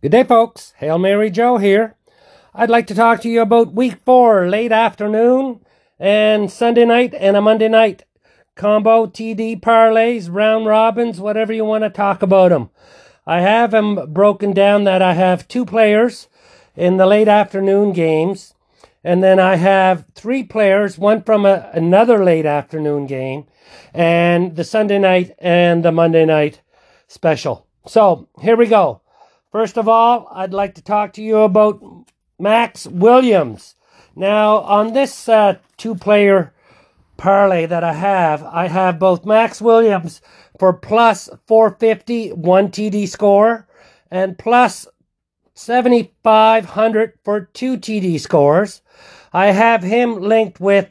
[0.00, 0.74] Good day, folks.
[0.76, 1.96] Hail Mary Joe here.
[2.54, 5.58] I'd like to talk to you about week four, late afternoon,
[5.98, 8.04] and Sunday night and a Monday night.
[8.54, 12.70] Combo, TD, parlays, round robins, whatever you want to talk about them.
[13.26, 16.28] I have them broken down that I have two players
[16.76, 18.54] in the late afternoon games,
[19.02, 23.46] and then I have three players, one from a, another late afternoon game,
[23.92, 26.60] and the Sunday night and the Monday night
[27.08, 27.66] special.
[27.84, 29.00] So here we go.
[29.50, 31.82] First of all, I'd like to talk to you about
[32.38, 33.76] Maxx Williams.
[34.14, 36.52] Now, on this uh, two player
[37.16, 40.20] parlay that I have, I have both Maxx Williams
[40.58, 43.66] for plus 450, one TD score,
[44.10, 44.86] and plus
[45.54, 48.82] 7,500 for two TD scores.
[49.32, 50.90] I have him linked with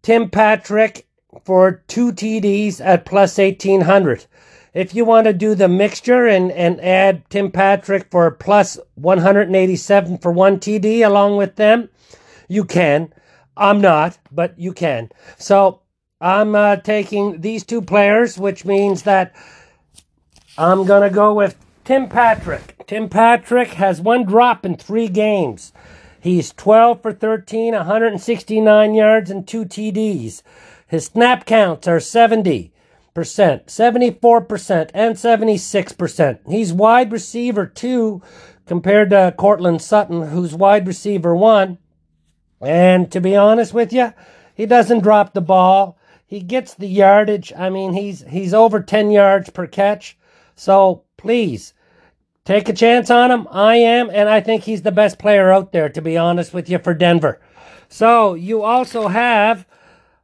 [0.00, 1.06] Tim Patrick
[1.44, 4.24] for two TDs at plus 1,800.
[4.72, 10.18] If you want to do the mixture and, and add Tim Patrick for plus 187
[10.18, 11.88] for one TD along with them,
[12.48, 13.12] you can.
[13.56, 15.10] I'm not, but you can.
[15.38, 15.80] So
[16.20, 19.34] I'm uh, taking these two players, which means that
[20.56, 22.86] I'm going to go with Tim Patrick.
[22.86, 25.72] Tim Patrick has one drop in three games.
[26.20, 30.42] He's 12 for 13, 169 yards, and two TDs.
[30.86, 32.79] His snap counts are 70 percent,
[33.14, 36.38] 74%, and 76%.
[36.48, 38.22] He's wide receiver two
[38.66, 41.78] compared to Courtland Sutton, who's wide receiver one.
[42.60, 44.12] And to be honest with you,
[44.54, 45.98] he doesn't drop the ball.
[46.26, 47.52] He gets the yardage.
[47.56, 50.16] I mean, he's he's over 10 yards per catch.
[50.54, 51.74] So please
[52.44, 53.48] take a chance on him.
[53.50, 56.68] I am, and I think he's the best player out there, to be honest with
[56.68, 57.40] you, for Denver.
[57.88, 59.66] So you also have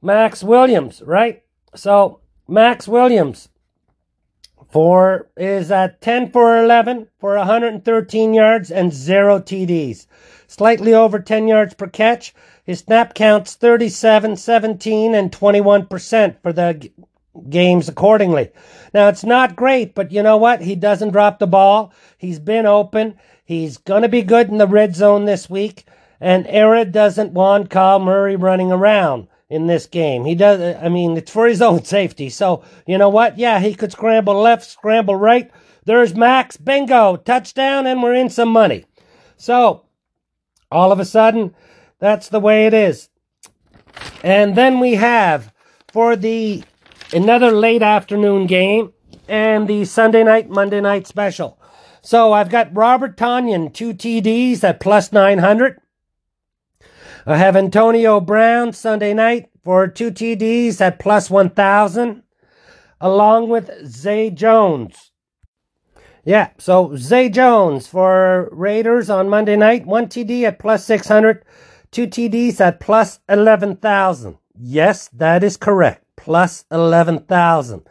[0.00, 1.42] Maxx Williams, right?
[1.74, 3.50] So Maxx Williams
[4.70, 10.06] for is at 10 for 11 for 113 yards and zero TDs.
[10.46, 12.34] Slightly over 10 yards per catch.
[12.64, 16.92] His snap counts 37, 17, and 21% for the g-
[17.50, 18.50] games accordingly.
[18.94, 20.62] Now, it's not great, but you know what?
[20.62, 21.92] He doesn't drop the ball.
[22.16, 23.18] He's been open.
[23.44, 25.84] He's going to be good in the red zone this week.
[26.18, 30.24] And Era doesn't want Kyler Murray running around in this game.
[30.24, 32.28] He does, I mean, it's for his own safety.
[32.28, 33.38] So, you know what?
[33.38, 35.50] Yeah, he could scramble left, scramble right.
[35.84, 36.56] There's Maxx.
[36.56, 37.16] Bingo.
[37.16, 38.84] Touchdown, and we're in some money.
[39.36, 39.84] So,
[40.70, 41.54] all of a sudden,
[41.98, 43.08] that's the way it is.
[44.22, 45.52] And then we have
[45.88, 46.62] for the
[47.12, 48.92] another late afternoon game
[49.28, 51.58] and the Sunday night, Monday night special.
[52.02, 55.80] So I've got Robert Tonyan, two TDs at plus 900.
[57.28, 62.22] I have Antonio Brown Sunday night for two TDs at plus 1,000,
[63.02, 65.12] along with Zay Jones.
[66.24, 71.44] Yeah, so Zay Jones for Raiders on Monday night, one TD at plus 600,
[71.90, 74.38] two TDs at plus 11,000.
[74.58, 76.06] Yes, that is correct.
[76.16, 77.86] Plus 11,000.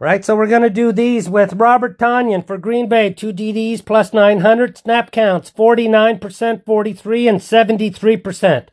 [0.00, 3.84] Right, so we're going to do these with Robert Tonyan for Green Bay, two DDs
[3.84, 8.68] plus 900, snap counts 49%, 43, and 73%.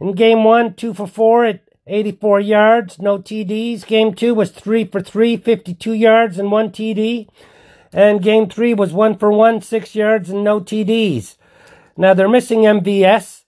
[0.00, 3.86] In game one, two for four at 84 yards, no TDs.
[3.86, 7.28] Game two was three for three, 52 yards and one TD.
[7.92, 11.36] And game three was one for one, six yards and no TDs.
[11.98, 13.42] Now they're missing MVS.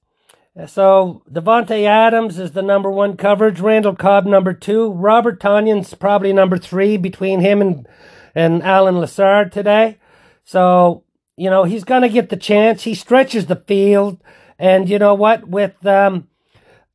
[0.66, 3.60] So Davante Adams is the number one coverage.
[3.60, 4.90] Randall Cobb number two.
[4.92, 7.86] Robert Tonyan's probably number three between him and
[8.34, 9.98] and Allen Lazard today.
[10.44, 11.04] So
[11.36, 12.82] you know he's gonna get the chance.
[12.82, 14.18] He stretches the field,
[14.58, 15.46] and you know what?
[15.46, 16.26] With um,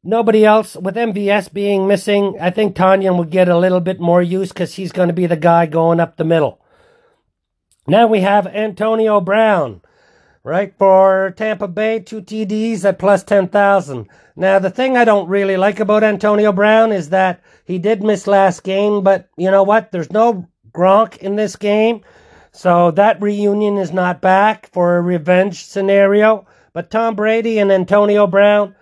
[0.04, 4.22] nobody else, with MVS being missing, I think Tonyan will get a little bit more
[4.22, 6.60] use because he's going to be the guy going up the middle.
[7.88, 9.82] Now we have Antonio Brown
[10.44, 10.74] right?
[10.78, 14.08] For Tampa Bay, two TDs at plus 10,000.
[14.36, 18.28] Now, the thing I don't really like about Antonio Brown is that he did miss
[18.28, 19.92] last game, but you know what?
[19.92, 22.02] There's no Gronk in this game.
[22.52, 26.46] So that reunion is not back for a revenge scenario.
[26.74, 28.76] But Tom Brady and Antonio Brown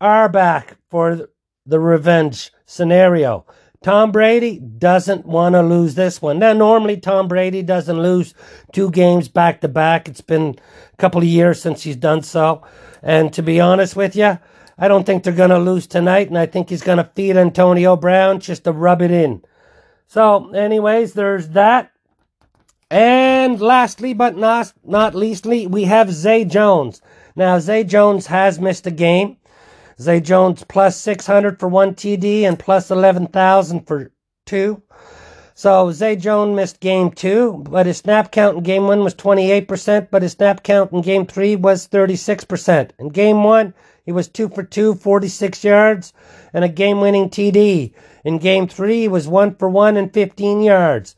[0.00, 1.28] are back for
[1.66, 3.44] the revenge scenario.
[3.82, 6.38] Tom Brady doesn't want to lose this one.
[6.38, 8.34] Now, normally Tom Brady doesn't lose
[8.72, 10.08] two games back to back.
[10.08, 10.56] It's been
[10.92, 12.62] a couple of years since he's done so.
[13.02, 14.38] And to be honest with you,
[14.78, 16.28] I don't think they're going to lose tonight.
[16.28, 19.42] And I think he's going to feed Antonio Brown just to rub it in.
[20.06, 21.90] So, anyways, there's that.
[22.90, 27.00] And lastly, but not, not leastly, we have Zay Jones.
[27.34, 29.38] Now, Zay Jones has missed a game.
[30.00, 34.12] Zay Jones plus 600 for one TD and plus 11,000 for
[34.46, 34.82] two.
[35.54, 40.08] So Zay Jones missed game two, but his snap count in game one was 28%,
[40.10, 42.90] but his snap count in game three was 36%.
[42.98, 43.74] In game one,
[44.04, 46.12] he was two for two, 46 yards,
[46.52, 47.92] and a game winning TD.
[48.24, 51.14] In game three, he was one for one and 15 yards.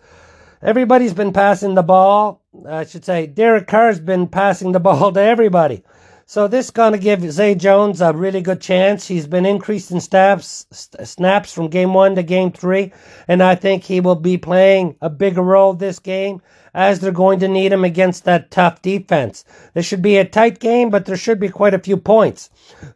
[0.61, 2.43] Everybody's been passing the ball.
[2.69, 5.85] I should say, Derek Carr's been passing the ball to everybody.
[6.27, 9.07] So this is going to give Zay Jones a really good chance.
[9.07, 12.93] He's been increased in snaps, snaps from game one to game three,
[13.29, 16.41] and I think he will be playing a bigger role this game
[16.73, 19.45] as they're going to need him against that tough defense.
[19.75, 22.49] This should be a tight game, but there should be quite a few points.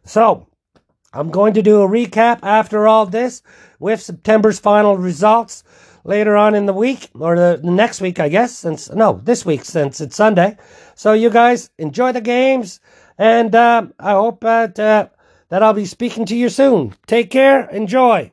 [0.03, 0.47] So
[1.13, 3.43] I'm going to do a recap after all this
[3.79, 5.63] with September's final results
[6.03, 8.57] later on in the week or the, the next week, I guess.
[8.57, 10.57] Since no, this week since it's Sunday.
[10.95, 12.79] So you guys enjoy the games.
[13.19, 15.09] And uh, I hope that, uh,
[15.49, 16.95] that I'll be speaking to you soon.
[17.05, 17.69] Take care.
[17.69, 18.31] Enjoy.